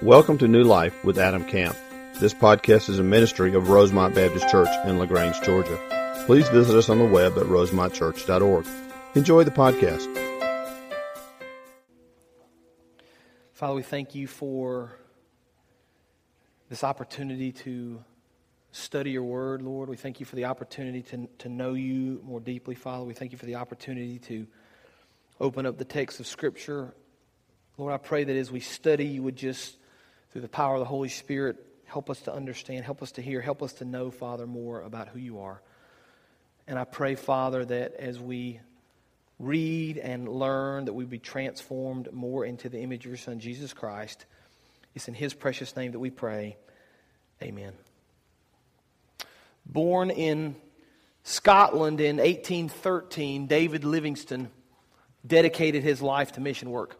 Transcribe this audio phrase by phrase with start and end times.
[0.00, 1.76] Welcome to New Life with Adam Camp.
[2.18, 5.78] This podcast is a ministry of Rosemont Baptist Church in LaGrange, Georgia.
[6.26, 8.66] Please visit us on the web at rosemontchurch.org.
[9.14, 10.08] Enjoy the podcast.
[13.52, 14.98] Father, we thank you for
[16.68, 18.02] this opportunity to
[18.72, 19.88] study your word, Lord.
[19.88, 23.04] We thank you for the opportunity to, to know you more deeply, Father.
[23.04, 24.48] We thank you for the opportunity to
[25.38, 26.92] open up the text of Scripture.
[27.76, 29.76] Lord, I pray that as we study, you would just
[30.32, 33.40] through the power of the Holy Spirit, help us to understand, help us to hear,
[33.40, 35.62] help us to know, Father, more about who you are.
[36.66, 38.60] And I pray, Father, that as we
[39.38, 43.72] read and learn, that we be transformed more into the image of your Son, Jesus
[43.72, 44.24] Christ.
[44.94, 46.56] It's in his precious name that we pray.
[47.42, 47.72] Amen.
[49.66, 50.56] Born in
[51.24, 54.50] Scotland in 1813, David Livingstone
[55.26, 56.98] dedicated his life to mission work.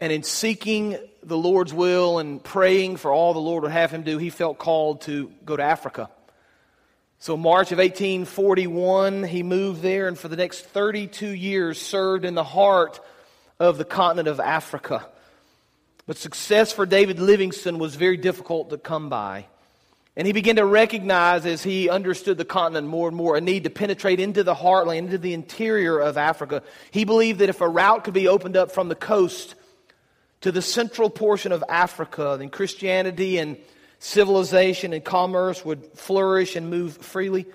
[0.00, 4.02] And in seeking the Lord's will and praying for all the Lord would have him
[4.02, 6.08] do, he felt called to go to Africa.
[7.20, 12.34] So, March of 1841, he moved there and for the next 32 years served in
[12.34, 13.00] the heart
[13.58, 15.04] of the continent of Africa.
[16.06, 19.46] But success for David Livingstone was very difficult to come by.
[20.16, 23.64] And he began to recognize as he understood the continent more and more a need
[23.64, 26.62] to penetrate into the heartland, into the interior of Africa.
[26.92, 29.54] He believed that if a route could be opened up from the coast
[30.42, 33.56] to the central portion of Africa, then Christianity and
[33.98, 37.46] civilization and commerce would flourish and move freely.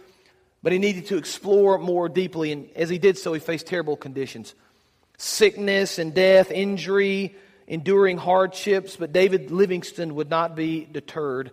[0.61, 3.97] But he needed to explore more deeply, and as he did so, he faced terrible
[3.97, 4.53] conditions
[5.17, 7.35] sickness and death, injury,
[7.67, 8.95] enduring hardships.
[8.95, 11.51] But David Livingstone would not be deterred.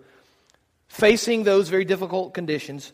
[0.89, 2.93] Facing those very difficult conditions,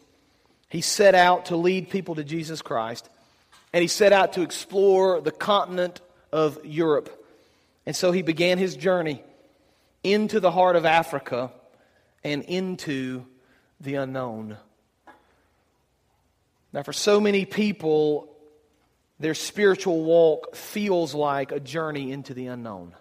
[0.68, 3.08] he set out to lead people to Jesus Christ,
[3.72, 7.25] and he set out to explore the continent of Europe.
[7.86, 9.22] And so he began his journey
[10.02, 11.52] into the heart of Africa
[12.24, 13.24] and into
[13.80, 14.56] the unknown.
[16.72, 18.28] Now, for so many people,
[19.18, 22.94] their spiritual walk feels like a journey into the unknown.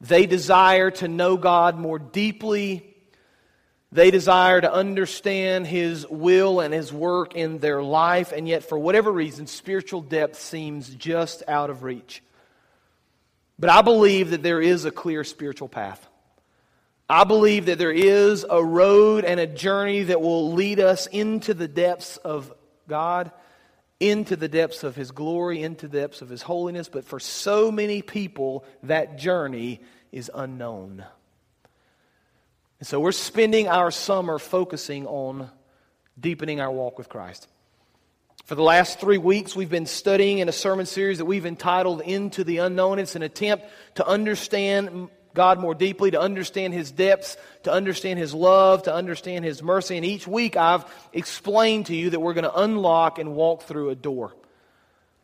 [0.00, 2.96] They desire to know God more deeply.
[3.92, 8.78] They desire to understand His will and His work in their life, and yet, for
[8.78, 12.22] whatever reason, spiritual depth seems just out of reach.
[13.60, 16.08] But I believe that there is a clear spiritual path.
[17.10, 21.52] I believe that there is a road and a journey that will lead us into
[21.52, 22.52] the depths of
[22.88, 23.30] God,
[23.98, 26.88] into the depths of His glory, into the depths of His holiness.
[26.88, 31.04] But for so many people, that journey is unknown.
[32.78, 35.50] And so we're spending our summer focusing on
[36.18, 37.46] deepening our walk with Christ.
[38.44, 42.00] For the last three weeks, we've been studying in a sermon series that we've entitled
[42.00, 42.98] Into the Unknown.
[42.98, 48.34] It's an attempt to understand God more deeply, to understand His depths, to understand His
[48.34, 49.96] love, to understand His mercy.
[49.96, 53.90] And each week, I've explained to you that we're going to unlock and walk through
[53.90, 54.34] a door.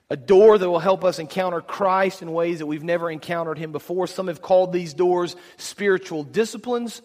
[0.09, 3.72] A door that will help us encounter Christ in ways that we've never encountered Him
[3.72, 4.06] before.
[4.06, 7.03] Some have called these doors spiritual disciplines.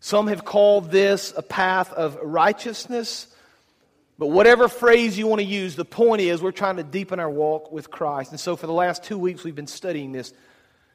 [0.00, 3.28] Some have called this a path of righteousness.
[4.18, 7.30] But whatever phrase you want to use, the point is we're trying to deepen our
[7.30, 8.30] walk with Christ.
[8.30, 10.32] And so for the last two weeks, we've been studying this.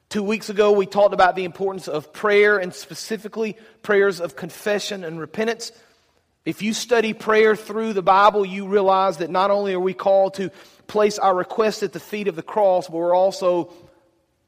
[0.07, 5.03] Two weeks ago, we talked about the importance of prayer and specifically prayers of confession
[5.03, 5.71] and repentance.
[6.45, 10.35] If you study prayer through the Bible, you realize that not only are we called
[10.35, 10.49] to
[10.87, 13.71] place our requests at the feet of the cross, but we're also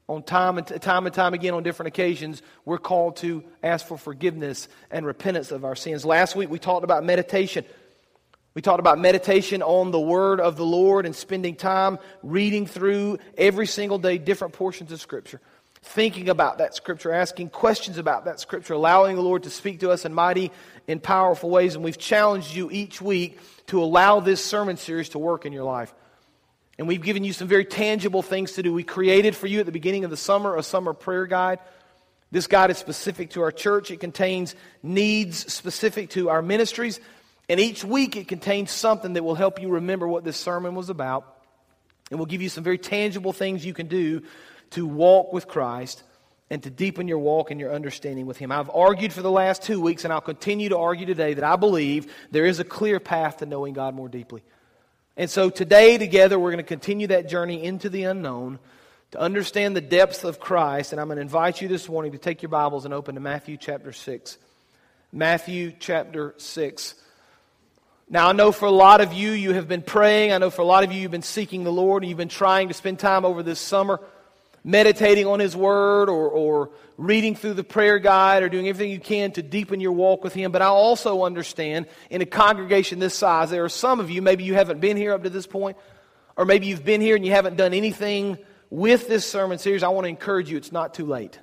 [0.08, 3.96] on time and time and time again on different occasions, we're called to ask for
[3.96, 6.04] forgiveness and repentance of our sins.
[6.04, 7.64] Last week we talked about meditation.
[8.54, 13.18] We talked about meditation on the Word of the Lord and spending time reading through
[13.38, 15.40] every single day different portions of Scripture,
[15.82, 19.90] thinking about that Scripture, asking questions about that Scripture, allowing the Lord to speak to
[19.90, 20.52] us in mighty
[20.86, 21.74] and powerful ways.
[21.74, 25.64] And we've challenged you each week to allow this sermon series to work in your
[25.64, 25.94] life.
[26.78, 28.72] And we've given you some very tangible things to do.
[28.72, 31.58] We created for you at the beginning of the summer a summer prayer guide.
[32.30, 33.90] This guide is specific to our church.
[33.90, 37.00] It contains needs specific to our ministries.
[37.52, 40.88] And each week it contains something that will help you remember what this sermon was
[40.88, 41.36] about.
[42.10, 44.22] And will give you some very tangible things you can do
[44.70, 46.02] to walk with Christ
[46.48, 48.50] and to deepen your walk and your understanding with Him.
[48.50, 51.56] I've argued for the last two weeks, and I'll continue to argue today, that I
[51.56, 54.42] believe there is a clear path to knowing God more deeply.
[55.18, 58.60] And so today, together, we're going to continue that journey into the unknown
[59.10, 60.92] to understand the depths of Christ.
[60.92, 63.20] And I'm going to invite you this morning to take your Bibles and open to
[63.20, 64.38] Matthew chapter 6.
[65.12, 66.94] Matthew chapter 6.
[68.08, 70.32] Now, I know for a lot of you, you have been praying.
[70.32, 72.28] I know for a lot of you, you've been seeking the Lord and you've been
[72.28, 74.00] trying to spend time over this summer
[74.64, 79.00] meditating on His Word or, or reading through the prayer guide or doing everything you
[79.00, 80.52] can to deepen your walk with Him.
[80.52, 84.44] But I also understand in a congregation this size, there are some of you, maybe
[84.44, 85.76] you haven't been here up to this point,
[86.36, 88.38] or maybe you've been here and you haven't done anything
[88.70, 89.82] with this sermon series.
[89.82, 91.38] I want to encourage you, it's not too late.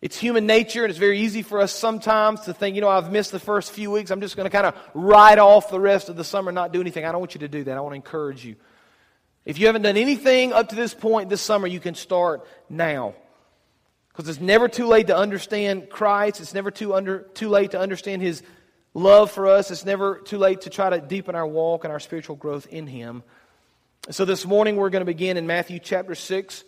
[0.00, 3.10] It's human nature, and it's very easy for us sometimes to think, you know, I've
[3.10, 4.12] missed the first few weeks.
[4.12, 6.72] I'm just going to kind of ride off the rest of the summer and not
[6.72, 7.04] do anything.
[7.04, 7.76] I don't want you to do that.
[7.76, 8.54] I want to encourage you.
[9.44, 13.14] If you haven't done anything up to this point this summer, you can start now.
[14.08, 16.40] Because it's never too late to understand Christ.
[16.40, 18.42] It's never too, under, too late to understand His
[18.94, 19.70] love for us.
[19.72, 22.86] It's never too late to try to deepen our walk and our spiritual growth in
[22.86, 23.24] Him.
[24.10, 26.64] So this morning we're going to begin in Matthew chapter 6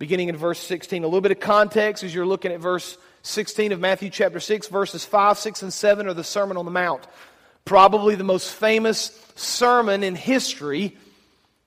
[0.00, 1.04] beginning in verse 16.
[1.04, 4.66] A little bit of context as you're looking at verse 16 of Matthew chapter 6,
[4.68, 7.06] verses 5, 6, and 7 are the Sermon on the Mount.
[7.66, 10.96] Probably the most famous sermon in history.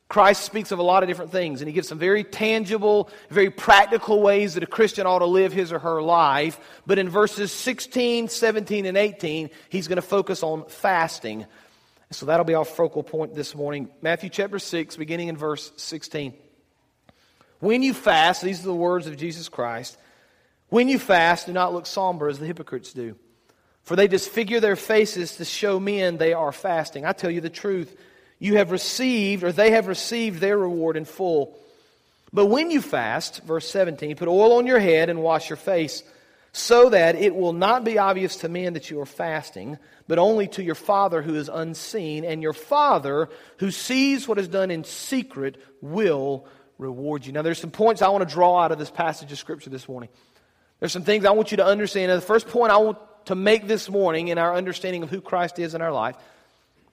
[0.09, 3.51] Christ speaks of a lot of different things, and he gives some very tangible, very
[3.51, 6.59] practical ways that a Christian ought to live his or her life.
[6.87, 11.45] But in verses 16, 17, and 18, he's going to focus on fasting.
[12.09, 13.89] So that'll be our focal point this morning.
[14.01, 16.33] Matthew chapter 6, beginning in verse 16.
[17.63, 19.97] When you fast, these are the words of Jesus Christ.
[20.67, 23.15] When you fast, do not look somber as the hypocrites do,
[23.83, 27.05] for they disfigure their faces to show men they are fasting.
[27.05, 27.97] I tell you the truth,
[28.37, 31.57] you have received, or they have received their reward in full.
[32.33, 36.03] But when you fast, verse 17, put oil on your head and wash your face,
[36.51, 39.77] so that it will not be obvious to men that you are fasting,
[40.09, 43.29] but only to your Father who is unseen, and your Father
[43.59, 46.45] who sees what is done in secret will
[46.77, 47.31] reward you.
[47.31, 49.87] Now, there's some points I want to draw out of this passage of Scripture this
[49.87, 50.09] morning.
[50.79, 52.11] There's some things I want you to understand.
[52.11, 55.21] And the first point I want to make this morning in our understanding of who
[55.21, 56.15] Christ is in our life,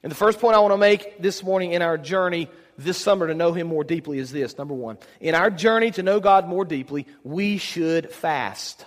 [0.03, 2.49] and the first point I want to make this morning in our journey
[2.79, 4.97] this summer to know Him more deeply is this number one.
[5.21, 8.87] In our journey to know God more deeply, we should fast.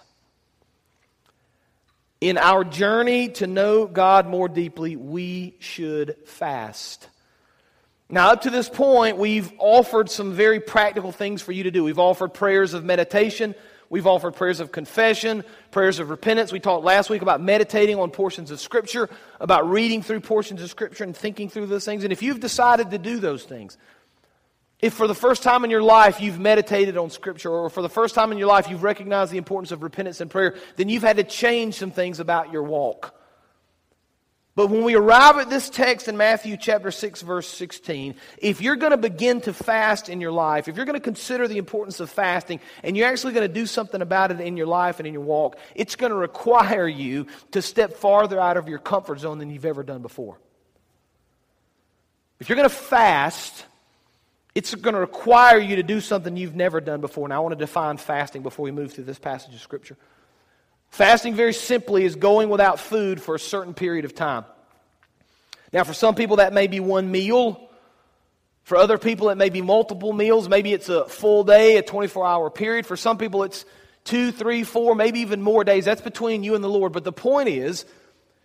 [2.19, 7.07] In our journey to know God more deeply, we should fast.
[8.09, 11.83] Now, up to this point, we've offered some very practical things for you to do.
[11.83, 13.55] We've offered prayers of meditation.
[13.89, 16.51] We've offered prayers of confession, prayers of repentance.
[16.51, 19.09] We talked last week about meditating on portions of Scripture,
[19.39, 22.03] about reading through portions of Scripture and thinking through those things.
[22.03, 23.77] And if you've decided to do those things,
[24.79, 27.89] if for the first time in your life you've meditated on Scripture, or for the
[27.89, 31.03] first time in your life you've recognized the importance of repentance and prayer, then you've
[31.03, 33.15] had to change some things about your walk.
[34.55, 38.75] But when we arrive at this text in Matthew chapter 6 verse 16, if you're
[38.75, 41.99] going to begin to fast in your life, if you're going to consider the importance
[41.99, 45.07] of fasting and you're actually going to do something about it in your life and
[45.07, 49.21] in your walk, it's going to require you to step farther out of your comfort
[49.21, 50.37] zone than you've ever done before.
[52.39, 53.65] If you're going to fast,
[54.53, 57.27] it's going to require you to do something you've never done before.
[57.27, 59.97] Now I want to define fasting before we move through this passage of scripture.
[60.93, 64.45] Fasting, very simply, is going without food for a certain period of time.
[65.73, 67.67] Now, for some people, that may be one meal.
[68.61, 70.47] For other people, it may be multiple meals.
[70.47, 72.85] Maybe it's a full day, a 24 hour period.
[72.85, 73.65] For some people, it's
[74.03, 75.85] two, three, four, maybe even more days.
[75.85, 76.93] That's between you and the Lord.
[76.93, 77.85] But the point is,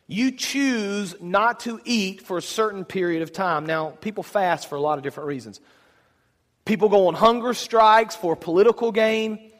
[0.07, 3.67] you choose not to eat for a certain period of time.
[3.67, 5.61] Now, people fast for a lot of different reasons.
[6.65, 9.53] People go on hunger strikes for political gain.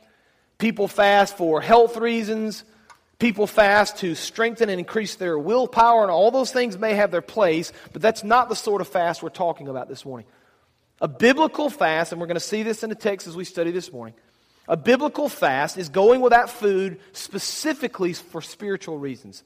[0.57, 2.65] People fast for health reasons.
[3.19, 7.23] People fast to strengthen and increase their willpower, and all those things may have their
[7.23, 10.27] place, but that's not the sort of fast we're talking about this morning.
[11.01, 13.73] A biblical fast, and we're going to see this in the text as we study
[13.73, 14.15] this morning.
[14.69, 19.43] A biblical fast is going without food specifically for spiritual reasons.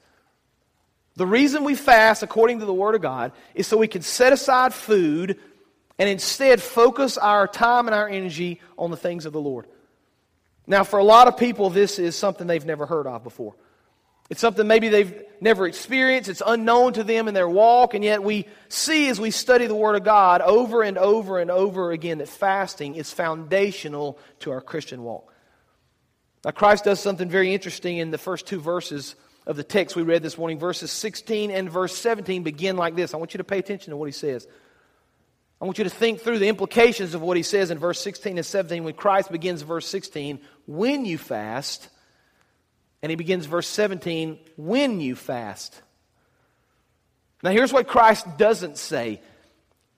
[1.14, 4.33] The reason we fast, according to the Word of God, is so we can set
[4.33, 5.38] aside food
[5.99, 9.67] and instead focus our time and our energy on the things of the Lord.
[10.66, 13.54] Now, for a lot of people, this is something they've never heard of before.
[14.31, 16.31] It's something maybe they've never experienced.
[16.31, 17.95] It's unknown to them in their walk.
[17.95, 21.50] And yet we see as we study the Word of God over and over and
[21.50, 25.35] over again that fasting is foundational to our Christian walk.
[26.45, 29.16] Now, Christ does something very interesting in the first two verses
[29.47, 30.59] of the text we read this morning.
[30.59, 33.14] Verses 16 and verse 17 begin like this.
[33.14, 34.47] I want you to pay attention to what he says.
[35.62, 38.37] I want you to think through the implications of what he says in verse 16
[38.37, 40.40] and 17 when Christ begins verse 16.
[40.66, 41.88] When you fast,
[43.00, 45.81] and he begins verse 17 when you fast.
[47.45, 49.21] Now, here's what Christ doesn't say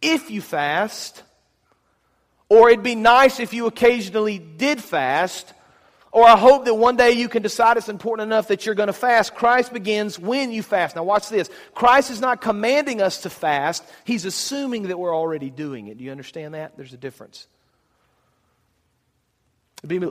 [0.03, 1.23] if you fast,
[2.51, 5.51] or it'd be nice if you occasionally did fast,
[6.15, 8.87] or I hope that one day you can decide it's important enough that you're going
[8.87, 9.35] to fast.
[9.35, 10.95] Christ begins when you fast.
[10.95, 11.51] Now, watch this.
[11.75, 15.99] Christ is not commanding us to fast, He's assuming that we're already doing it.
[15.99, 16.77] Do you understand that?
[16.77, 17.49] There's a difference.
[19.83, 20.09] It'd be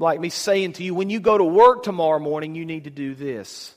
[0.00, 2.90] like me saying to you, when you go to work tomorrow morning, you need to
[2.90, 3.72] do this.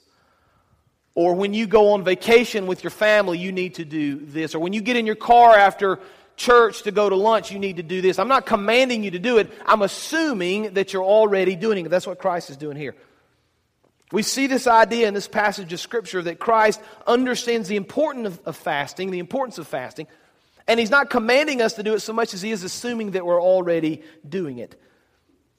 [1.13, 4.55] Or when you go on vacation with your family, you need to do this.
[4.55, 5.99] Or when you get in your car after
[6.39, 8.17] church to go to lunch, you need to do this.
[8.17, 9.51] I'm not commanding you to do it.
[9.65, 11.89] I'm assuming that you're already doing it.
[11.89, 12.95] That's what Christ is doing here.
[14.11, 18.39] We see this idea in this passage of Scripture that Christ understands the importance of,
[18.47, 20.07] of, fasting, the importance of fasting,
[20.67, 23.25] and He's not commanding us to do it so much as He is assuming that
[23.25, 24.81] we're already doing it.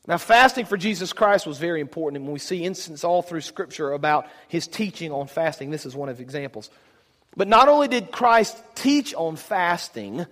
[0.08, 3.92] Now, fasting for Jesus Christ was very important, and we see instances all through Scripture
[3.92, 5.70] about His teaching on fasting.
[5.70, 6.70] This is one of examples.
[7.36, 10.26] But not only did Christ teach on fasting,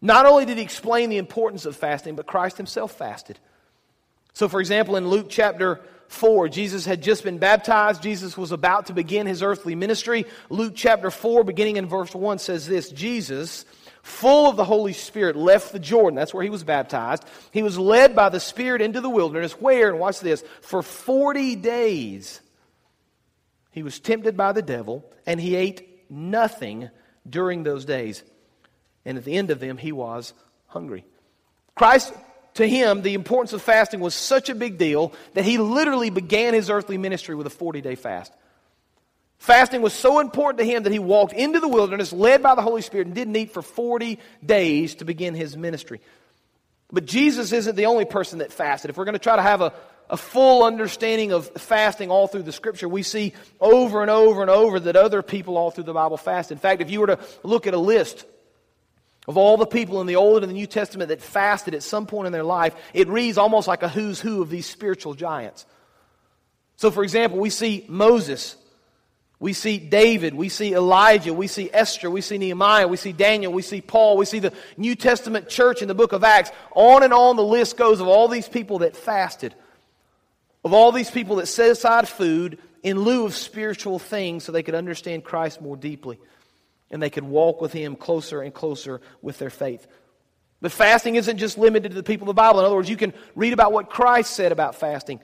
[0.00, 3.38] not only did He explain the importance of fasting, but Christ Himself fasted.
[4.32, 6.48] So, for example, in Luke chapter 4.
[6.48, 8.02] Jesus had just been baptized.
[8.02, 10.26] Jesus was about to begin his earthly ministry.
[10.48, 13.64] Luke chapter 4, beginning in verse 1, says this Jesus,
[14.02, 16.16] full of the Holy Spirit, left the Jordan.
[16.16, 17.24] That's where he was baptized.
[17.52, 21.56] He was led by the Spirit into the wilderness, where, and watch this, for 40
[21.56, 22.40] days
[23.70, 26.90] he was tempted by the devil, and he ate nothing
[27.28, 28.22] during those days.
[29.04, 30.32] And at the end of them, he was
[30.66, 31.04] hungry.
[31.74, 32.12] Christ
[32.54, 36.54] to him, the importance of fasting was such a big deal that he literally began
[36.54, 38.32] his earthly ministry with a 40 day fast.
[39.38, 42.62] Fasting was so important to him that he walked into the wilderness, led by the
[42.62, 46.00] Holy Spirit, and didn't eat for 40 days to begin his ministry.
[46.90, 48.88] But Jesus isn't the only person that fasted.
[48.88, 49.72] If we're going to try to have a,
[50.08, 54.50] a full understanding of fasting all through the scripture, we see over and over and
[54.50, 56.52] over that other people all through the Bible fast.
[56.52, 58.24] In fact, if you were to look at a list
[59.26, 62.06] of all the people in the Old and the New Testament that fasted at some
[62.06, 65.64] point in their life, it reads almost like a who's who of these spiritual giants.
[66.76, 68.56] So, for example, we see Moses,
[69.38, 73.52] we see David, we see Elijah, we see Esther, we see Nehemiah, we see Daniel,
[73.52, 76.50] we see Paul, we see the New Testament church in the book of Acts.
[76.74, 79.54] On and on the list goes of all these people that fasted,
[80.64, 84.62] of all these people that set aside food in lieu of spiritual things so they
[84.62, 86.18] could understand Christ more deeply
[86.94, 89.84] and they could walk with Him closer and closer with their faith.
[90.60, 92.60] But fasting isn't just limited to the people of the Bible.
[92.60, 95.18] In other words, you can read about what Christ said about fasting.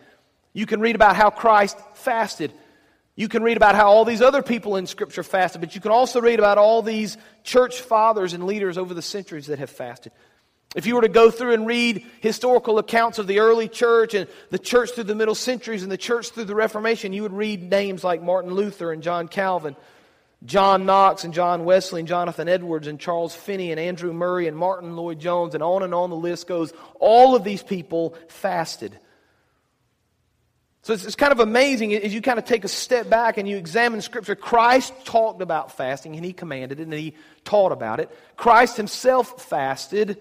[0.52, 2.52] You can read about how Christ fasted.
[3.14, 5.92] You can read about how all these other people in Scripture fasted, but you can
[5.92, 10.10] also read about all these church fathers and leaders over the centuries that have fasted.
[10.74, 14.28] If you were to go through and read historical accounts of the early church and
[14.50, 17.70] the church through the middle centuries and the church through the Reformation, you would read
[17.70, 19.76] names like Martin Luther and John Calvin.
[20.44, 24.56] John Knox and John Wesley and Jonathan Edwards and Charles Finney and Andrew Murray and
[24.56, 26.72] Martyn Lloyd-Jones and on and on the list goes.
[26.98, 28.98] All of these people fasted.
[30.82, 33.46] So it's, it's, kind of amazing as you kind of take a step back and
[33.46, 34.34] you examine Scripture.
[34.34, 38.08] Christ talked about fasting and he commanded it and he taught about it.
[38.36, 40.16] Christ himself fasted.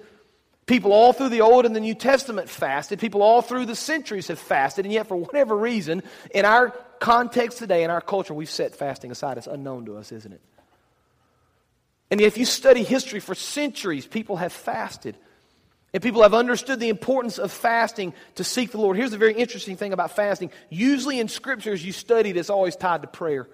[0.70, 3.00] People all through the Old and the New Testament fasted.
[3.00, 4.86] People all through the centuries have fasted.
[4.86, 9.10] And yet, for whatever reason, in our context today, in our culture, we've set fasting
[9.10, 9.40] aside.
[9.40, 10.42] It's unknown to us, isn't it?
[12.12, 15.18] And if you study history for centuries, people have fasted.
[15.92, 18.96] And people have understood the importance of fasting to seek the Lord.
[18.96, 20.52] Here's the very interesting thing about fasting.
[20.70, 23.50] Usually in scriptures you study, it's always tied to prayer.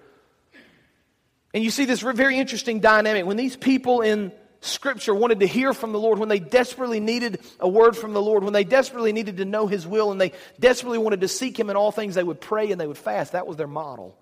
[1.54, 3.24] And you see this very interesting dynamic.
[3.24, 4.32] When these people in
[4.66, 8.22] Scripture wanted to hear from the Lord, when they desperately needed a word from the
[8.22, 11.58] Lord, when they desperately needed to know His will, and they desperately wanted to seek
[11.58, 13.32] Him in all things, they would pray and they would fast.
[13.32, 14.16] That was their model.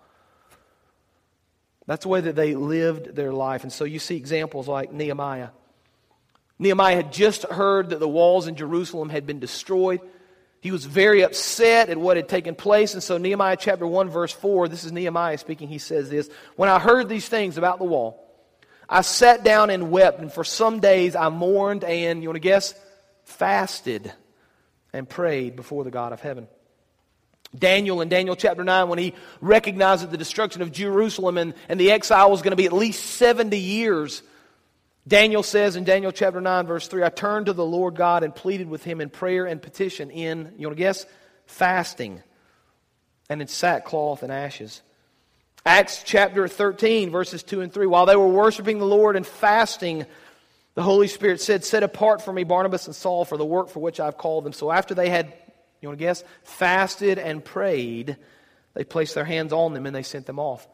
[1.87, 3.63] That's the way that they lived their life.
[3.63, 5.49] And so you see examples like Nehemiah.
[6.59, 10.01] Nehemiah had just heard that the walls in Jerusalem had been destroyed.
[10.61, 12.95] He was very upset at what had taken place.
[12.95, 15.69] And so, Nehemiah chapter 1, verse 4, this is Nehemiah speaking.
[15.69, 18.24] He says this When I heard these things about the wall,
[18.89, 22.41] I sat down and wept, and for some days I mourned and, you want to
[22.41, 22.75] guess,
[23.25, 24.13] fasted
[24.93, 26.49] and prayed before the God of heaven.
[27.57, 31.79] Daniel in Daniel chapter 9, when he recognized that the destruction of Jerusalem and, and
[31.79, 34.23] the exile was going to be at least 70 years,
[35.07, 38.35] Daniel says in Daniel chapter 9, verse 3, I turned to the Lord God and
[38.35, 41.07] pleaded with him in prayer and petition in, you want to guess,
[41.47, 42.23] fasting
[43.29, 44.83] and in sackcloth and ashes.
[45.67, 47.87] Acts chapter 13, verses 2 and 3.
[47.87, 50.05] While they were worshiping the Lord and fasting,
[50.75, 53.81] the Holy Spirit said, Set apart for me Barnabas and Saul for the work for
[53.81, 54.53] which I've called them.
[54.53, 55.33] So after they had,
[55.81, 58.19] you want to guess, fasted and prayed,
[58.75, 60.69] they placed their hands on them and they sent them off.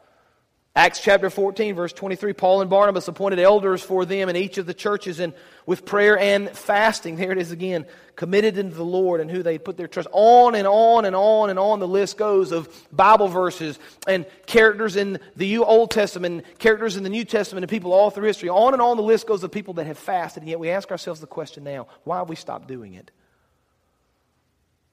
[0.73, 4.65] Acts chapter 14, verse 23 Paul and Barnabas appointed elders for them in each of
[4.65, 5.33] the churches, and
[5.65, 7.85] with prayer and fasting, there it is again,
[8.15, 10.07] committed into the Lord and who they put their trust.
[10.13, 14.95] On and on and on and on the list goes of Bible verses and characters
[14.95, 18.47] in the Old Testament, characters in the New Testament, and people all through history.
[18.47, 20.89] On and on the list goes of people that have fasted, and yet we ask
[20.89, 23.11] ourselves the question now why have we stopped doing it?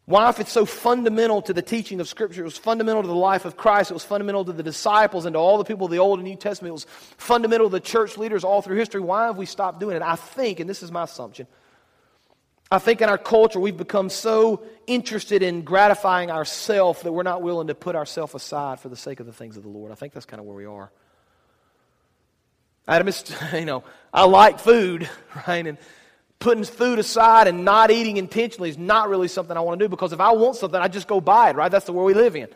[0.09, 3.15] Why, if it's so fundamental to the teaching of Scripture, it was fundamental to the
[3.15, 5.93] life of Christ, it was fundamental to the disciples and to all the people of
[5.93, 6.87] the Old and New Testament, it was
[7.19, 10.01] fundamental to the church leaders all through history, why have we stopped doing it?
[10.01, 11.47] I think, and this is my assumption,
[12.73, 17.43] I think in our culture we've become so interested in gratifying ourselves that we're not
[17.43, 19.93] willing to put ourselves aside for the sake of the things of the Lord.
[19.93, 20.91] I think that's kind of where we are.
[22.87, 25.07] Adam is, you know, I like food,
[25.47, 25.67] right?
[25.67, 25.77] And
[26.39, 29.89] putting food aside and not eating intentionally is not really something I want to do
[29.89, 31.71] because if I want something, I just go buy it, right?
[31.71, 32.49] That's the world we live in.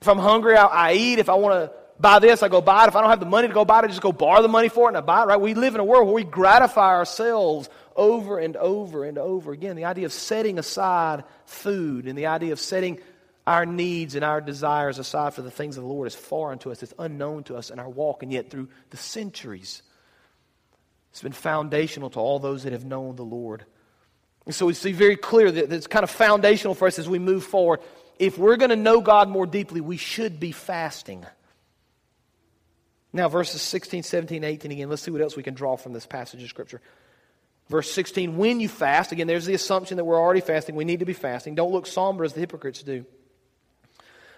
[0.00, 1.18] If I'm hungry, I, I eat.
[1.18, 2.88] If I want to buy this, I go buy it.
[2.88, 4.48] If I don't have the money to go buy it, I just go borrow the
[4.48, 5.40] money for it and I buy it, right?
[5.40, 9.74] We live in a world where we gratify ourselves over and over and over again.
[9.74, 13.00] The idea of setting aside food and the idea of setting
[13.44, 16.70] our needs and our desires aside for the things of the Lord is foreign to
[16.70, 16.82] us.
[16.82, 18.22] It's unknown to us in our walk.
[18.22, 19.82] And yet, through the centuries,
[21.10, 23.64] it's been foundational to all those that have known the Lord.
[24.46, 27.18] And so we see very clear that it's kind of foundational for us as we
[27.18, 27.80] move forward.
[28.18, 31.26] If we're going to know God more deeply, we should be fasting.
[33.12, 36.06] Now, verses 16, 17, 18 again, let's see what else we can draw from this
[36.06, 36.80] passage of Scripture.
[37.68, 40.74] Verse 16, when you fast, again, there's the assumption that we're already fasting.
[40.74, 41.54] We need to be fasting.
[41.54, 43.04] Don't look somber as the hypocrites do.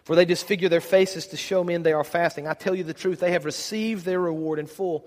[0.03, 2.49] For they disfigure their faces to show men they are fasting.
[2.49, 5.07] I tell you the truth, they have received their reward in full.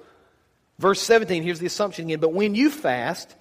[0.80, 2.20] Verse 17, here's the assumption again.
[2.20, 3.36] But when you fast,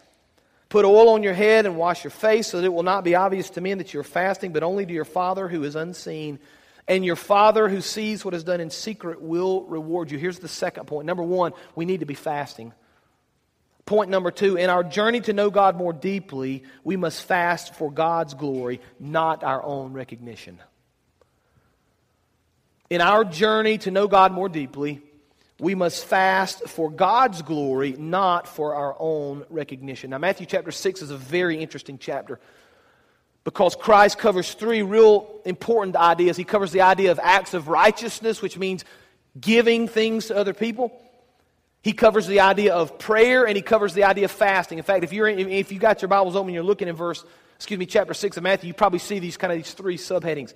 [0.68, 3.14] put oil on your head and wash your face, so that it will not be
[3.14, 6.38] obvious to men that you're fasting, but only to your Father who is unseen.
[6.88, 10.18] And your Father who sees what is done in secret will reward you.
[10.18, 11.06] Here's the second point.
[11.06, 12.72] Number one, we need to be fasting.
[13.84, 17.90] Point number two, in our journey to know God more deeply, we must fast for
[17.90, 20.60] God's glory, not our own recognition.
[22.88, 25.02] In our journey to know God more deeply,
[25.62, 30.10] we must fast for God's glory, not for our own recognition.
[30.10, 32.40] Now, Matthew chapter 6 is a very interesting chapter
[33.44, 36.36] because Christ covers three real important ideas.
[36.36, 38.84] He covers the idea of acts of righteousness, which means
[39.40, 40.90] giving things to other people.
[41.82, 44.78] He covers the idea of prayer and he covers the idea of fasting.
[44.78, 47.24] In fact, if you're if you got your Bibles open, and you're looking in verse,
[47.54, 50.54] excuse me, chapter six of Matthew, you probably see these kind of these three subheadings: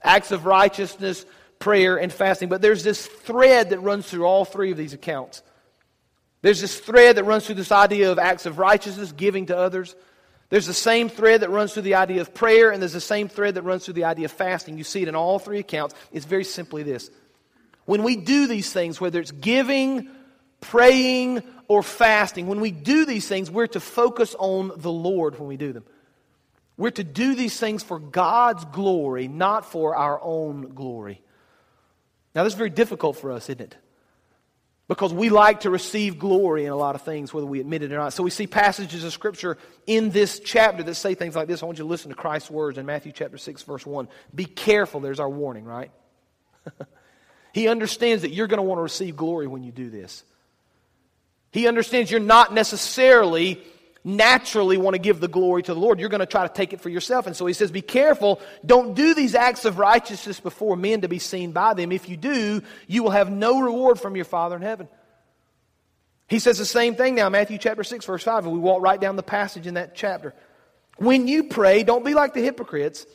[0.00, 1.26] acts of righteousness,
[1.64, 2.50] prayer, and fasting.
[2.50, 5.42] But there's this thread that runs through all three of these accounts.
[6.42, 9.96] There's this thread that runs through this idea of acts of righteousness, giving to others.
[10.50, 13.28] There's the same thread that runs through the idea of prayer, and there's the same
[13.28, 14.76] thread that runs through the idea of fasting.
[14.76, 15.94] You see it in all three accounts.
[16.12, 17.10] It's very simply this.
[17.86, 20.10] When we do these things, whether it's giving,
[20.60, 25.48] praying, or fasting, when we do these things, we're to focus on the Lord when
[25.48, 25.84] we do them.
[26.76, 31.22] We're to do these things for God's glory, not for our own glory.
[32.34, 33.76] Now, this is very difficult for us, isn't it?
[34.86, 37.92] Because we like to receive glory in a lot of things, whether we admit it
[37.92, 38.12] or not.
[38.12, 41.62] So we see passages of Scripture in this chapter that say things like this.
[41.62, 44.08] I want you to listen to Christ's words in Matthew chapter 6, verse 1.
[44.34, 45.00] Be careful.
[45.00, 45.90] There's our warning, right?
[47.54, 50.22] he understands that you're going to want to receive glory when you do this.
[51.50, 53.62] He understands you're not necessarily
[54.04, 55.98] naturally want to give the glory to the Lord.
[55.98, 57.26] You're going to try to take it for yourself.
[57.26, 58.40] And so he says, Be careful.
[58.64, 61.90] Don't do these acts of righteousness before men to be seen by them.
[61.90, 64.88] If you do, you will have no reward from your Father in heaven.
[66.28, 68.44] He says the same thing now, Matthew chapter 6, verse 5.
[68.44, 70.34] And we walk right down the passage in that chapter.
[70.96, 73.06] When you pray, don't be like the hypocrites,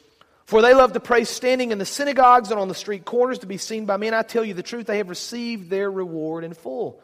[0.46, 3.48] for they love to pray standing in the synagogues and on the street corners to
[3.48, 4.14] be seen by men.
[4.14, 7.02] I tell you the truth, they have received their reward in full.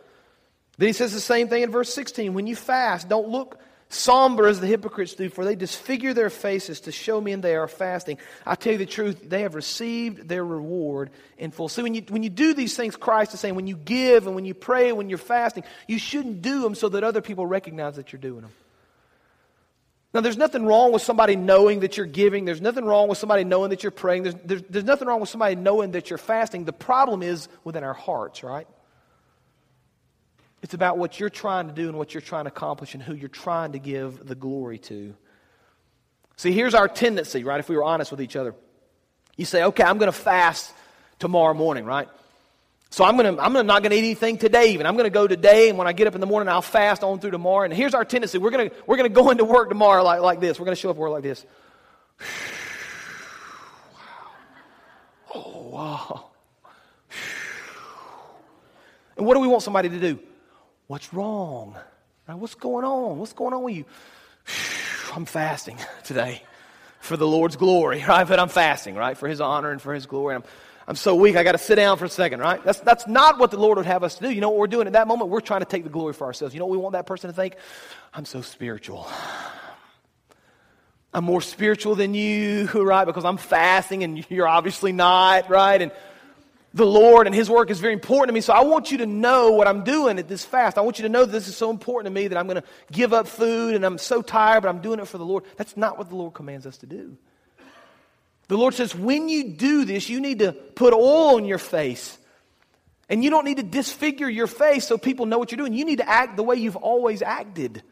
[0.77, 2.33] Then he says the same thing in verse 16.
[2.33, 6.81] When you fast, don't look somber as the hypocrites do, for they disfigure their faces
[6.81, 8.17] to show men they are fasting.
[8.45, 11.69] I tell you the truth, they have received their reward in full.
[11.69, 14.35] See, when you, when you do these things, Christ is saying, when you give and
[14.35, 17.95] when you pray, when you're fasting, you shouldn't do them so that other people recognize
[17.95, 18.51] that you're doing them.
[20.13, 22.45] Now, there's nothing wrong with somebody knowing that you're giving.
[22.45, 24.23] There's nothing wrong with somebody knowing that you're praying.
[24.23, 26.63] There's, there's, there's nothing wrong with somebody knowing that you're fasting.
[26.63, 28.65] The problem is within our hearts, right?
[30.61, 33.13] It's about what you're trying to do and what you're trying to accomplish and who
[33.13, 35.15] you're trying to give the glory to.
[36.37, 37.59] See, here's our tendency, right?
[37.59, 38.55] If we were honest with each other.
[39.37, 40.73] You say, okay, I'm going to fast
[41.19, 42.07] tomorrow morning, right?
[42.89, 44.85] So I'm going to, I'm not going to eat anything today even.
[44.85, 47.03] I'm going to go today, and when I get up in the morning, I'll fast
[47.03, 47.65] on through tomorrow.
[47.65, 48.37] And here's our tendency.
[48.37, 50.59] We're going to, we're going to go into work tomorrow like, like this.
[50.59, 51.45] We're going to show up work like this.
[55.31, 55.35] wow.
[55.35, 56.25] Oh, wow.
[59.17, 60.19] And what do we want somebody to do?
[60.87, 61.75] What's wrong?
[62.27, 62.37] Right?
[62.37, 63.17] What's going on?
[63.17, 63.85] What's going on with you?
[65.15, 66.43] I'm fasting today
[66.99, 68.27] for the Lord's glory, right?
[68.27, 69.17] But I'm fasting, right?
[69.17, 70.35] For His honor and for His glory.
[70.35, 70.43] I'm,
[70.87, 72.63] I'm so weak, I got to sit down for a second, right?
[72.63, 74.31] That's, that's not what the Lord would have us to do.
[74.31, 75.31] You know what we're doing at that moment?
[75.31, 76.53] We're trying to take the glory for ourselves.
[76.53, 77.55] You know what we want that person to think?
[78.13, 79.07] I'm so spiritual.
[81.11, 83.05] I'm more spiritual than you, right?
[83.05, 85.81] Because I'm fasting and you're obviously not, right?
[85.81, 85.91] And
[86.75, 88.41] the Lord and His work is very important to me.
[88.41, 90.77] So I want you to know what I'm doing at this fast.
[90.77, 92.61] I want you to know that this is so important to me that I'm going
[92.61, 95.45] to give up food and I'm so tired, but I'm doing it for the Lord.
[95.55, 97.17] That's not what the Lord commands us to do.
[98.49, 102.17] The Lord says, when you do this, you need to put oil on your face.
[103.07, 105.73] And you don't need to disfigure your face so people know what you're doing.
[105.73, 107.83] You need to act the way you've always acted.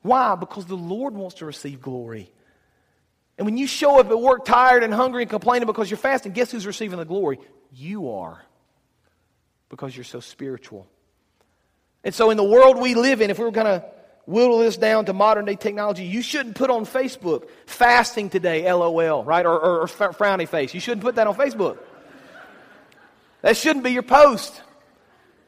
[0.00, 0.36] Why?
[0.36, 2.32] Because the Lord wants to receive glory.
[3.36, 6.32] And when you show up at work tired and hungry and complaining because you're fasting,
[6.32, 7.38] guess who's receiving the glory?
[7.74, 8.42] You are.
[9.68, 10.86] Because you're so spiritual.
[12.04, 13.84] And so, in the world we live in, if we were going to
[14.26, 19.24] whittle this down to modern day technology, you shouldn't put on Facebook fasting today, LOL,
[19.24, 19.46] right?
[19.46, 20.74] Or, or, or frowny face.
[20.74, 21.78] You shouldn't put that on Facebook.
[23.42, 24.60] That shouldn't be your post.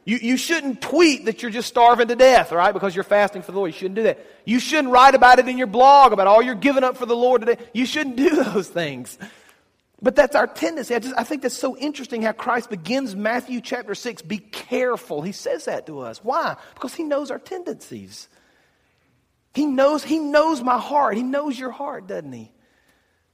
[0.03, 2.71] You, you shouldn't tweet that you're just starving to death, right?
[2.71, 3.73] Because you're fasting for the Lord.
[3.73, 4.23] You shouldn't do that.
[4.45, 7.15] You shouldn't write about it in your blog about all you're giving up for the
[7.15, 7.57] Lord today.
[7.73, 9.17] You shouldn't do those things.
[10.05, 10.93] But that's our tendency.
[10.93, 14.21] I, just, I think that's so interesting how Christ begins Matthew chapter 6.
[14.21, 15.23] Be careful.
[15.23, 16.23] He says that to us.
[16.23, 16.57] Why?
[16.75, 18.29] Because he knows our tendencies.
[19.55, 21.17] He knows, he knows my heart.
[21.17, 22.51] He knows your heart, doesn't he?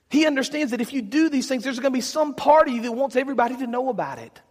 [0.09, 2.73] He understands that if you do these things, there's going to be some part of
[2.73, 4.41] you that wants everybody to know about it.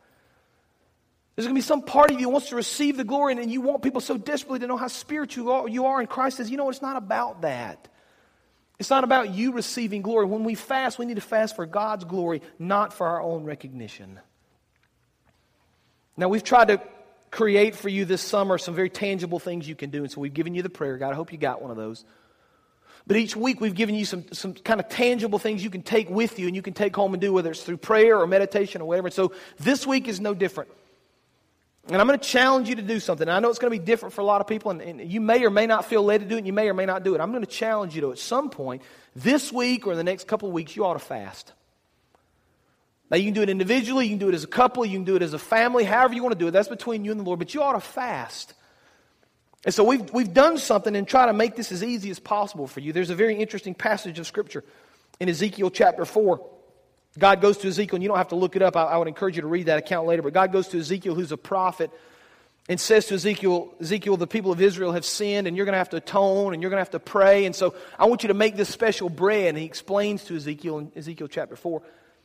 [1.36, 3.50] There's going to be some part of you that wants to receive the glory, and
[3.50, 6.00] you want people so desperately to know how spiritual you are.
[6.00, 7.88] And Christ says, you know, it's not about that.
[8.80, 10.24] It's not about you receiving glory.
[10.24, 14.18] When we fast, we need to fast for God's glory, not for our own recognition.
[16.16, 16.80] Now, we've tried to
[17.30, 20.02] create for you this summer some very tangible things you can do.
[20.02, 21.12] And so we've given you the prayer guide.
[21.12, 22.06] I hope you got one of those.
[23.06, 26.08] But each week we've given you some, some kind of tangible things you can take
[26.08, 28.80] with you and you can take home and do, whether it's through prayer or meditation
[28.80, 29.10] or whatever.
[29.10, 30.70] so this week is no different.
[31.90, 33.28] And I'm going to challenge you to do something.
[33.28, 35.20] I know it's going to be different for a lot of people, and, and, you
[35.20, 37.02] may or may not feel led to do it, and you may or may not
[37.02, 37.20] do it.
[37.20, 38.82] I'm going to challenge you to, at some point,
[39.16, 41.52] this week or in the next couple of weeks, you ought to fast.
[43.10, 45.04] Now, you can do it individually, you can do it as a couple, you can
[45.04, 46.52] do it as a family, however you want to do it.
[46.52, 48.54] That's between you and the Lord, but you ought to fast.
[49.64, 52.68] And so we've, we've done something and try to make this as easy as possible
[52.68, 52.92] for you.
[52.92, 54.64] There's a very interesting passage of Scripture
[55.18, 56.40] in Ezekiel chapter 4.
[57.18, 58.76] God goes to Ezekiel, and you don't have to look it up.
[58.76, 60.22] I, I would encourage you to read that account later.
[60.22, 61.90] But God goes to Ezekiel, who's a prophet,
[62.68, 65.78] and says to Ezekiel, Ezekiel, the people of Israel have sinned, and you're going to
[65.78, 67.46] have to atone, and you're going to have to pray.
[67.46, 69.48] And so I want you to make this special bread.
[69.48, 71.82] And he explains to Ezekiel in Ezekiel chapter 4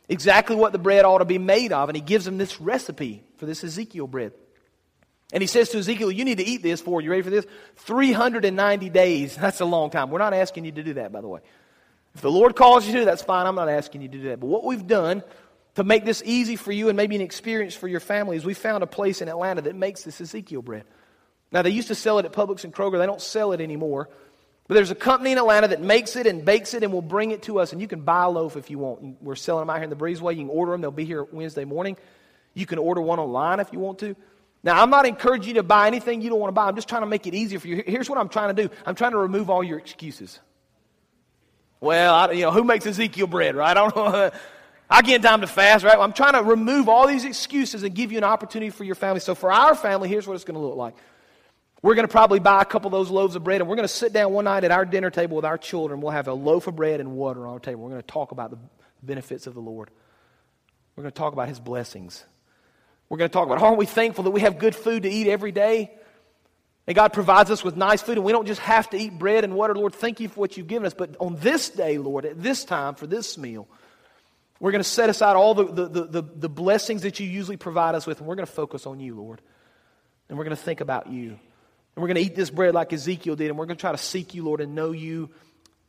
[0.08, 1.88] exactly what the bread ought to be made of.
[1.88, 4.32] And he gives him this recipe for this Ezekiel bread.
[5.32, 7.46] And he says to Ezekiel, You need to eat this for, you ready for this?
[7.76, 9.36] 390 days.
[9.40, 10.10] That's a long time.
[10.10, 11.40] We're not asking you to do that, by the way.
[12.16, 13.46] If the Lord calls you to, that's fine.
[13.46, 14.40] I'm not asking you to do that.
[14.40, 15.22] But what we've done
[15.74, 18.54] to make this easy for you and maybe an experience for your family is we
[18.54, 20.84] found a place in Atlanta that makes this Ezekiel bread.
[21.52, 22.98] Now, they used to sell it at Publix and Kroger.
[22.98, 24.08] They don't sell it anymore.
[24.66, 27.32] But there's a company in Atlanta that makes it and bakes it and will bring
[27.32, 27.72] it to us.
[27.72, 29.20] And you can buy a loaf if you want.
[29.20, 30.36] We're selling them out here in the breezeway.
[30.36, 30.80] You can order them.
[30.80, 31.98] They'll be here Wednesday morning.
[32.54, 34.16] You can order one online if you want to.
[34.62, 36.66] Now, I'm not encouraging you to buy anything you don't want to buy.
[36.66, 37.82] I'm just trying to make it easier for you.
[37.86, 40.40] Here's what I'm trying to do I'm trying to remove all your excuses.
[41.80, 43.76] Well, I, you know, who makes Ezekiel bread, right?
[43.76, 44.30] I don't know.
[44.88, 45.98] I get time to fast, right?
[45.98, 49.18] I'm trying to remove all these excuses and give you an opportunity for your family.
[49.18, 50.94] So for our family, here's what it's going to look like.
[51.82, 53.88] We're going to probably buy a couple of those loaves of bread, and we're going
[53.88, 56.00] to sit down one night at our dinner table with our children.
[56.00, 57.82] We'll have a loaf of bread and water on our table.
[57.82, 58.58] We're going to talk about the
[59.02, 59.90] benefits of the Lord.
[60.94, 62.24] We're going to talk about His blessings.
[63.08, 65.26] We're going to talk about, aren't we thankful that we have good food to eat
[65.26, 65.90] every day?
[66.86, 69.42] And God provides us with nice food, and we don't just have to eat bread
[69.42, 69.74] and water.
[69.74, 70.94] Lord, thank you for what you've given us.
[70.94, 73.66] But on this day, Lord, at this time, for this meal,
[74.60, 77.94] we're going to set aside all the, the, the, the, blessings that you usually provide
[77.94, 79.42] us with, and we're going to focus on you, Lord.
[80.28, 81.30] And we're going to think about you.
[81.30, 83.92] And we're going to eat this bread like Ezekiel did, and we're going to try
[83.92, 85.30] to seek you, Lord, and know you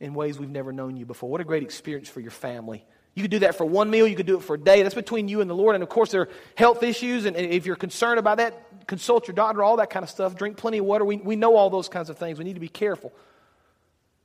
[0.00, 1.30] in ways we've never known you before.
[1.30, 2.84] What a great experience for your family.
[3.18, 4.84] You could do that for one meal, you could do it for a day.
[4.84, 5.74] That's between you and the Lord.
[5.74, 9.34] And of course, there are health issues, and if you're concerned about that, consult your
[9.34, 10.36] doctor, all that kind of stuff.
[10.36, 11.04] Drink plenty of water.
[11.04, 12.38] We, we know all those kinds of things.
[12.38, 13.12] We need to be careful.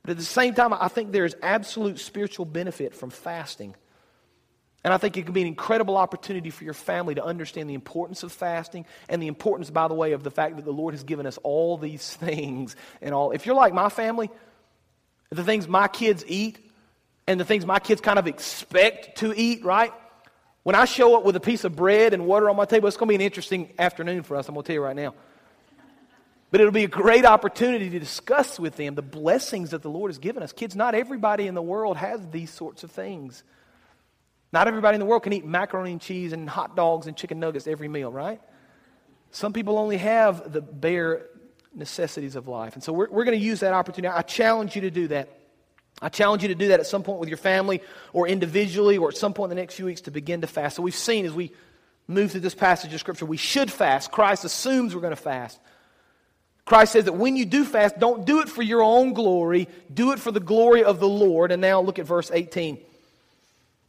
[0.02, 3.74] But at the same time, I think there is absolute spiritual benefit from fasting.
[4.84, 7.74] And I think it can be an incredible opportunity for your family to understand the
[7.74, 10.94] importance of fasting and the importance, by the way, of the fact that the Lord
[10.94, 13.32] has given us all these things and all.
[13.32, 14.30] If you're like my family,
[15.30, 16.63] the things my kids eat
[17.26, 19.92] and the things my kids kind of expect to eat, right?
[20.62, 22.96] When I show up with a piece of bread and water on my table, it's
[22.96, 25.14] going to be an interesting afternoon for us, I'm going to tell you right now.
[26.50, 30.10] But it'll be a great opportunity to discuss with them the blessings that the Lord
[30.10, 30.52] has given us.
[30.52, 33.42] Kids, not everybody in the world has these sorts of things.
[34.52, 37.40] Not everybody in the world can eat macaroni and cheese and hot dogs and chicken
[37.40, 38.40] nuggets every meal, right?
[39.32, 41.26] Some people only have the bare
[41.74, 42.74] necessities of life.
[42.74, 44.14] And so we're, we're going to use that opportunity.
[44.14, 45.28] I challenge you to do that.
[46.04, 47.80] I challenge you to do that at some point with your family
[48.12, 50.76] or individually or at some point in the next few weeks to begin to fast.
[50.76, 51.50] So we've seen as we
[52.06, 54.12] move through this passage of Scripture, we should fast.
[54.12, 55.58] Christ assumes we're going to fast.
[56.66, 60.12] Christ says that when you do fast, don't do it for your own glory, do
[60.12, 61.52] it for the glory of the Lord.
[61.52, 62.76] And now look at verse 18.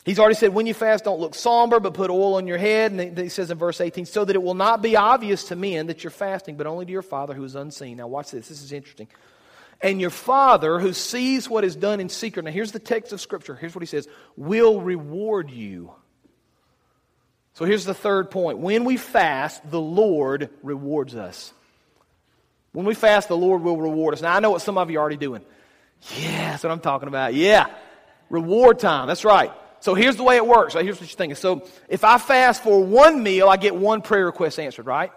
[0.06, 2.94] He's already said, when you fast, don't look somber, but put oil on your head.
[2.94, 5.88] And he says in verse 18, so that it will not be obvious to men
[5.88, 7.98] that you're fasting, but only to your Father who is unseen.
[7.98, 8.48] Now, watch this.
[8.48, 9.08] This is interesting.
[9.82, 12.46] And your Father who sees what is done in secret.
[12.46, 13.56] Now, here's the text of Scripture.
[13.56, 15.92] Here's what he says will reward you.
[17.54, 18.58] So, here's the third point.
[18.58, 21.54] When we fast, the Lord rewards us.
[22.72, 24.22] When we fast, the Lord will reward us.
[24.22, 25.42] Now, I know what some of you are already doing.
[26.18, 27.34] Yeah, that's what I'm talking about.
[27.34, 27.68] Yeah.
[28.30, 29.08] Reward time.
[29.08, 29.52] That's right.
[29.80, 30.74] So here's the way it works.
[30.74, 31.36] Here's what you're thinking.
[31.36, 35.12] So if I fast for one meal, I get one prayer request answered, right?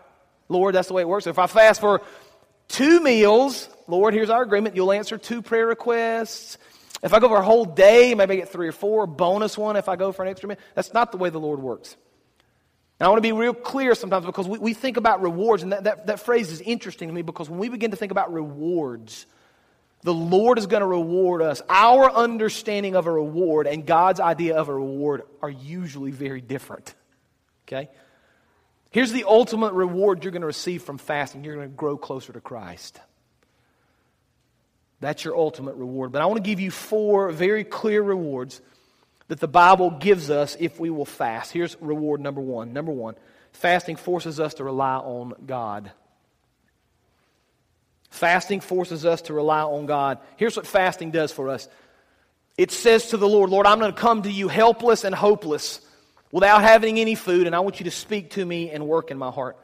[0.48, 1.26] Lord, that's the way it works.
[1.26, 2.02] If I fast for
[2.68, 4.76] two meals, Lord, here's our agreement.
[4.76, 6.58] You'll answer two prayer requests.
[7.02, 9.06] If I go for a whole day, maybe I get three or four.
[9.06, 10.62] Bonus one if I go for an extra minute.
[10.74, 11.96] That's not the way the Lord works.
[13.00, 15.72] Now, I want to be real clear sometimes because we, we think about rewards, and
[15.72, 18.32] that, that, that phrase is interesting to me because when we begin to think about
[18.32, 19.26] rewards,
[20.02, 21.62] the Lord is going to reward us.
[21.68, 26.94] Our understanding of a reward and God's idea of a reward are usually very different.
[27.66, 27.88] Okay?
[28.90, 32.32] Here's the ultimate reward you're going to receive from fasting you're going to grow closer
[32.32, 33.00] to Christ.
[35.00, 36.12] That's your ultimate reward.
[36.12, 38.60] But I want to give you four very clear rewards
[39.28, 41.52] that the Bible gives us if we will fast.
[41.52, 42.72] Here's reward number one.
[42.72, 43.14] Number one,
[43.52, 45.92] fasting forces us to rely on God.
[48.10, 50.18] Fasting forces us to rely on God.
[50.36, 51.68] Here's what fasting does for us
[52.56, 55.80] it says to the Lord, Lord, I'm going to come to you helpless and hopeless
[56.32, 59.18] without having any food, and I want you to speak to me and work in
[59.18, 59.56] my heart.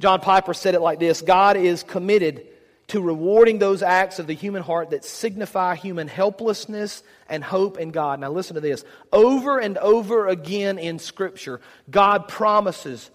[0.00, 2.46] John Piper said it like this God is committed
[2.92, 7.90] to rewarding those acts of the human heart that signify human helplessness and hope in
[7.90, 8.20] God.
[8.20, 8.84] Now, listen to this.
[9.10, 13.10] Over and over again in Scripture, God promises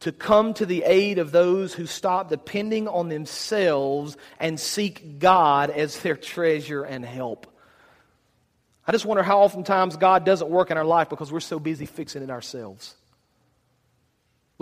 [0.00, 5.70] to come to the aid of those who stop depending on themselves and seek God
[5.70, 7.46] as their treasure and help.
[8.86, 11.86] I just wonder how oftentimes God doesn't work in our life because we're so busy
[11.86, 12.96] fixing it ourselves.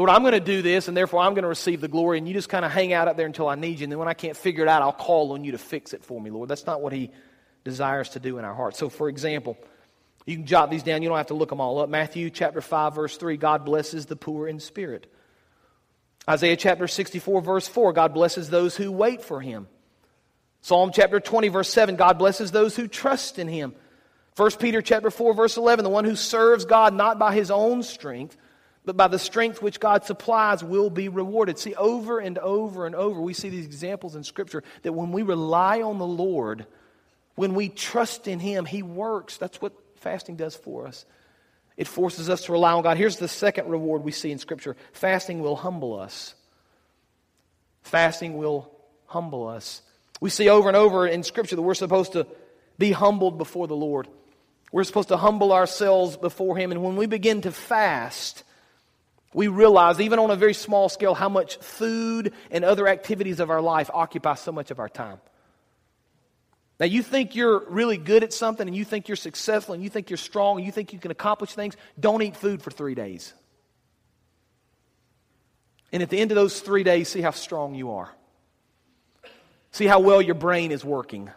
[0.00, 2.26] Lord, I'm going to do this, and therefore I'm going to receive the glory, and
[2.26, 4.08] you just kind of hang out up there until I need you, and then when
[4.08, 6.48] I can't figure it out, I'll call on you to fix it for me, Lord.
[6.48, 7.10] That's not what He
[7.64, 8.78] desires to do in our hearts.
[8.78, 9.58] So, for example,
[10.24, 11.02] you can jot these down.
[11.02, 11.90] You don't have to look them all up.
[11.90, 15.06] Matthew chapter 5, verse 3 God blesses the poor in spirit.
[16.26, 19.68] Isaiah chapter 64, verse 4, God blesses those who wait for him.
[20.62, 23.74] Psalm chapter 20, verse 7, God blesses those who trust in him.
[24.38, 27.82] 1 Peter chapter 4, verse 11, the one who serves God not by his own
[27.82, 28.38] strength,
[28.84, 31.58] but by the strength which God supplies will be rewarded.
[31.58, 35.22] See, over and over and over, we see these examples in Scripture that when we
[35.22, 36.66] rely on the Lord,
[37.34, 39.36] when we trust in Him, He works.
[39.36, 41.04] That's what fasting does for us.
[41.76, 42.96] It forces us to rely on God.
[42.96, 46.34] Here's the second reward we see in Scripture fasting will humble us.
[47.82, 48.70] Fasting will
[49.06, 49.82] humble us.
[50.20, 52.26] We see over and over in Scripture that we're supposed to
[52.78, 54.08] be humbled before the Lord.
[54.72, 56.70] We're supposed to humble ourselves before Him.
[56.70, 58.44] And when we begin to fast,
[59.32, 63.50] we realize, even on a very small scale, how much food and other activities of
[63.50, 65.20] our life occupy so much of our time.
[66.80, 69.90] Now, you think you're really good at something and you think you're successful and you
[69.90, 72.94] think you're strong and you think you can accomplish things, don't eat food for three
[72.94, 73.34] days.
[75.92, 78.10] And at the end of those three days, see how strong you are.
[79.72, 81.30] See how well your brain is working.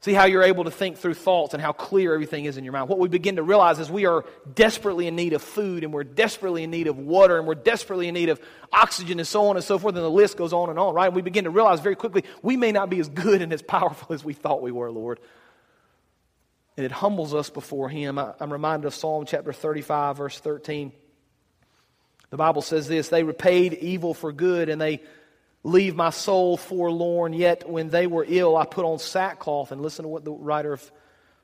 [0.00, 2.72] See how you're able to think through thoughts and how clear everything is in your
[2.72, 2.88] mind.
[2.88, 6.04] What we begin to realize is we are desperately in need of food and we're
[6.04, 8.40] desperately in need of water and we're desperately in need of
[8.72, 9.96] oxygen and so on and so forth.
[9.96, 11.06] And the list goes on and on, right?
[11.06, 13.60] And we begin to realize very quickly we may not be as good and as
[13.60, 15.18] powerful as we thought we were, Lord.
[16.76, 18.18] And it humbles us before Him.
[18.18, 20.92] I'm reminded of Psalm chapter 35, verse 13.
[22.30, 25.02] The Bible says this They repaid evil for good and they
[25.62, 27.32] leave my soul forlorn.
[27.32, 29.72] Yet when they were ill, I put on sackcloth.
[29.72, 30.92] And listen to what the writer of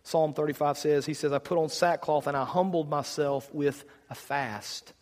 [0.03, 1.07] Psalm 35 says.
[1.07, 4.93] He says, I put on sackcloth and I humbled myself with a fast.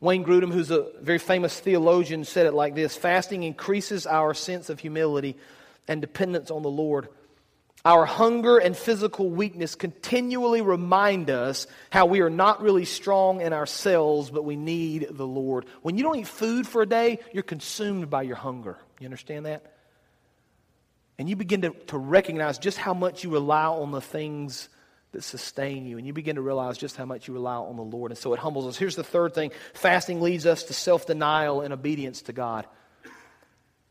[0.00, 4.68] Wayne Grudem, who's a very famous theologian, said it like this Fasting increases our sense
[4.68, 5.36] of humility
[5.88, 7.08] and dependence on the Lord.
[7.86, 13.52] Our hunger and physical weakness continually remind us how we are not really strong in
[13.52, 15.66] ourselves, but we need the Lord.
[15.82, 18.78] When you don't eat food for a day, you're consumed by your hunger.
[19.00, 19.74] You understand that?
[21.18, 24.70] And you begin to, to recognize just how much you rely on the things
[25.12, 25.98] that sustain you.
[25.98, 28.10] And you begin to realize just how much you rely on the Lord.
[28.10, 28.78] And so it humbles us.
[28.78, 32.66] Here's the third thing fasting leads us to self denial and obedience to God.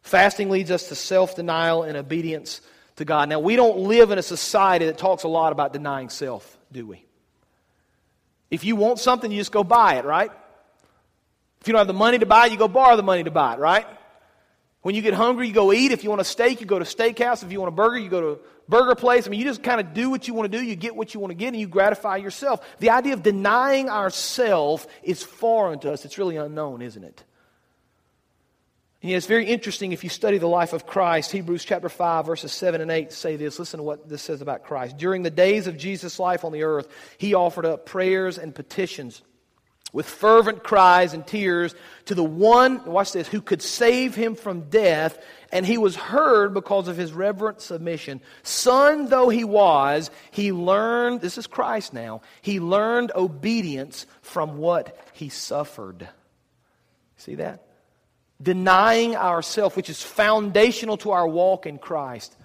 [0.02, 2.60] Fasting leads us to self denial and obedience
[2.98, 3.30] to God.
[3.30, 6.86] Now, we don't live in a society that talks a lot about denying self, do
[6.86, 7.06] we?
[8.52, 10.32] If you want something, you just go buy it, right?
[11.62, 13.32] If you don't have the money to buy it, you go borrow the money to
[13.32, 13.88] buy it, right?
[14.82, 15.92] When you get hungry, you go eat.
[15.94, 17.42] If you want a steak, you go to steakhouse.
[17.42, 19.26] If you want a burger, you go to burger place.
[19.26, 20.64] I mean, you just kind of do what you want to do.
[20.64, 22.60] You get what you want to get, and you gratify yourself.
[22.80, 26.04] The idea of denying ourself is foreign to us.
[26.04, 27.24] It's really unknown, isn't it?
[29.04, 31.34] And yet it's very interesting if you study the life of Christ.
[31.34, 33.60] Hebrews chapter 5, verses 7 and 8 say this.
[33.60, 34.98] Listen to what this says about Christ.
[34.98, 36.88] During the days of Jesus' life on the earth,
[37.18, 39.22] he offered up prayers and petitions
[39.92, 44.70] with fervent cries and tears to the one, watch this, who could save him from
[44.70, 48.22] death, and he was heard because of his reverent submission.
[48.42, 54.98] Son though he was, he learned, this is Christ now, he learned obedience from what
[55.12, 56.08] he suffered.
[57.18, 57.68] See that?
[58.41, 62.36] Denying ourselves, which is foundational to our walk in Christ.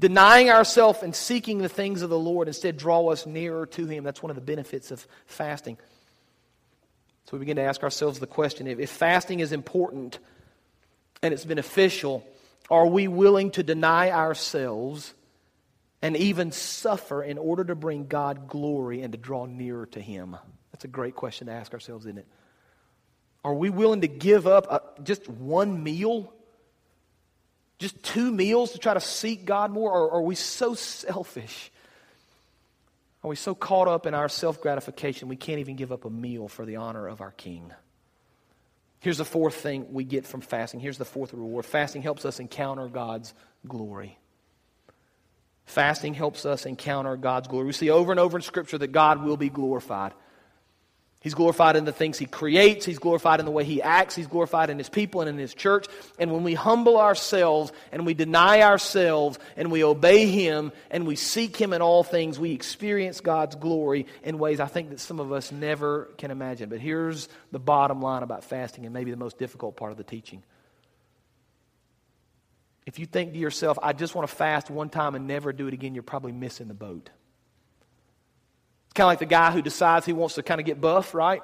[0.00, 4.04] Denying ourselves and seeking the things of the Lord instead draw us nearer to Him.
[4.04, 5.78] That's one of the benefits of fasting.
[7.26, 10.18] So we begin to ask ourselves the question if, if fasting is important
[11.22, 12.26] and it's beneficial,
[12.70, 15.14] are we willing to deny ourselves
[16.00, 20.36] and even suffer in order to bring God glory and to draw nearer to Him?
[20.72, 22.26] That's a great question to ask ourselves, isn't it?
[23.44, 26.32] Are we willing to give up a, just one meal?
[27.78, 29.90] Just two meals to try to seek God more?
[29.90, 31.72] Or are we so selfish?
[33.24, 36.10] Are we so caught up in our self gratification we can't even give up a
[36.10, 37.72] meal for the honor of our King?
[39.00, 40.78] Here's the fourth thing we get from fasting.
[40.78, 43.34] Here's the fourth reward fasting helps us encounter God's
[43.66, 44.18] glory.
[45.64, 47.66] Fasting helps us encounter God's glory.
[47.66, 50.12] We see over and over in Scripture that God will be glorified.
[51.22, 52.84] He's glorified in the things he creates.
[52.84, 54.16] He's glorified in the way he acts.
[54.16, 55.86] He's glorified in his people and in his church.
[56.18, 61.14] And when we humble ourselves and we deny ourselves and we obey him and we
[61.14, 65.20] seek him in all things, we experience God's glory in ways I think that some
[65.20, 66.68] of us never can imagine.
[66.68, 70.04] But here's the bottom line about fasting and maybe the most difficult part of the
[70.04, 70.42] teaching.
[72.84, 75.68] If you think to yourself, I just want to fast one time and never do
[75.68, 77.10] it again, you're probably missing the boat.
[78.92, 81.14] It's kind of like the guy who decides he wants to kind of get buff,
[81.14, 81.42] right?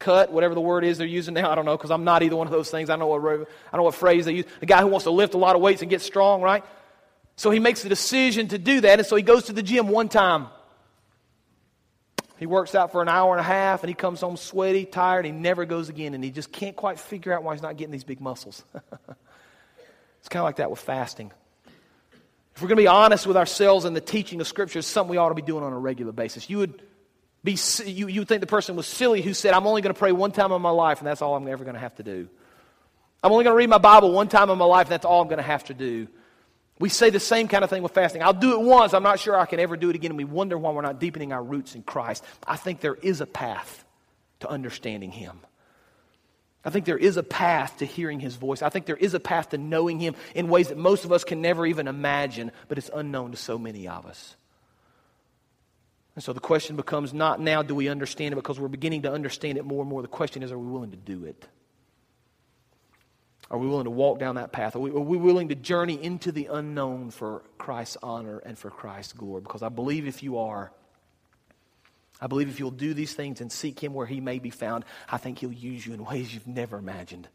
[0.00, 1.52] Cut, whatever the word is they're using now.
[1.52, 2.90] I don't know because I'm not either one of those things.
[2.90, 4.44] I don't know what, I don't know what phrase they use.
[4.58, 6.64] The guy who wants to lift a lot of weights and get strong, right?
[7.36, 9.86] So he makes the decision to do that, and so he goes to the gym
[9.86, 10.48] one time.
[12.38, 15.26] He works out for an hour and a half, and he comes home sweaty, tired,
[15.26, 17.76] and he never goes again, and he just can't quite figure out why he's not
[17.76, 18.64] getting these big muscles.
[18.74, 21.30] it's kind of like that with fasting.
[22.58, 25.12] If we're going to be honest with ourselves and the teaching of Scripture, it's something
[25.12, 26.50] we ought to be doing on a regular basis.
[26.50, 26.82] You would,
[27.44, 29.98] be, you, you would think the person was silly who said, I'm only going to
[29.98, 32.02] pray one time in my life, and that's all I'm ever going to have to
[32.02, 32.28] do.
[33.22, 35.22] I'm only going to read my Bible one time in my life, and that's all
[35.22, 36.08] I'm going to have to do.
[36.80, 38.24] We say the same kind of thing with fasting.
[38.24, 38.92] I'll do it once.
[38.92, 40.10] I'm not sure I can ever do it again.
[40.10, 42.24] And we wonder why we're not deepening our roots in Christ.
[42.44, 43.84] I think there is a path
[44.40, 45.38] to understanding Him.
[46.64, 48.62] I think there is a path to hearing his voice.
[48.62, 51.24] I think there is a path to knowing him in ways that most of us
[51.24, 54.36] can never even imagine, but it's unknown to so many of us.
[56.14, 59.12] And so the question becomes not now do we understand it because we're beginning to
[59.12, 60.02] understand it more and more.
[60.02, 61.46] The question is are we willing to do it?
[63.50, 64.76] Are we willing to walk down that path?
[64.76, 68.68] Are we, are we willing to journey into the unknown for Christ's honor and for
[68.68, 69.40] Christ's glory?
[69.40, 70.70] Because I believe if you are,
[72.20, 74.84] I believe if you'll do these things and seek Him where He may be found,
[75.08, 77.28] I think He'll use you in ways you've never imagined.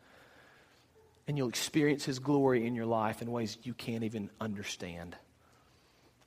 [1.28, 5.16] And you'll experience His glory in your life in ways you can't even understand.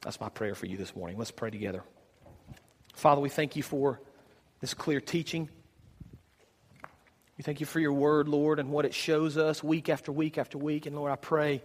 [0.01, 1.19] That's my prayer for you this morning.
[1.19, 1.83] Let's pray together.
[2.95, 4.01] Father, we thank you for
[4.61, 5.51] this clear teaching.
[7.37, 10.39] We thank you for your word, Lord, and what it shows us week after week
[10.39, 10.87] after week.
[10.87, 11.63] And Lord, I pray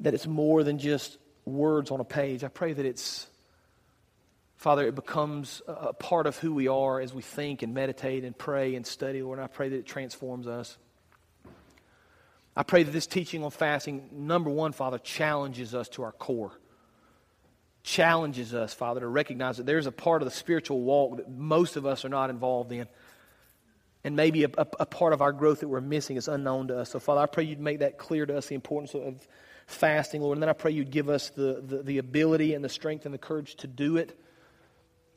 [0.00, 1.16] that it's more than just
[1.46, 2.44] words on a page.
[2.44, 3.26] I pray that it's
[4.60, 8.36] Father, it becomes a part of who we are as we think and meditate and
[8.36, 9.38] pray and study, Lord.
[9.38, 10.76] And I pray that it transforms us.
[12.54, 16.52] I pray that this teaching on fasting, number one, Father, challenges us to our core.
[17.84, 21.76] Challenges us, Father, to recognize that there's a part of the spiritual walk that most
[21.76, 22.86] of us are not involved in.
[24.04, 26.80] And maybe a, a, a part of our growth that we're missing is unknown to
[26.80, 26.90] us.
[26.90, 29.26] So, Father, I pray you'd make that clear to us, the importance of
[29.66, 30.36] fasting, Lord.
[30.36, 33.14] And then I pray you'd give us the, the, the ability and the strength and
[33.14, 34.20] the courage to do it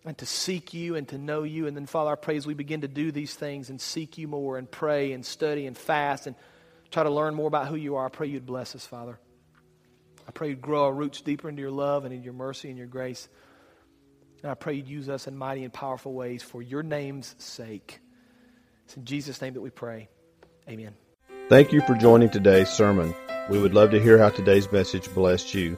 [0.06, 1.68] and to seek you and to know you.
[1.68, 4.28] And then, Father, I pray as we begin to do these things and seek you
[4.28, 6.36] more and pray and study and fast and
[6.92, 9.18] try to learn more about who you are, I pray you'd bless us, Father.
[10.28, 12.78] I pray you'd grow our roots deeper into your love and in your mercy and
[12.78, 13.28] your grace.
[14.42, 18.00] And I pray you'd use us in mighty and powerful ways for your name's sake.
[18.86, 20.10] It's in Jesus' name that we pray.
[20.68, 20.94] Amen.
[21.50, 23.14] Thank you for joining today's sermon.
[23.50, 25.78] We would love to hear how today's message blessed you.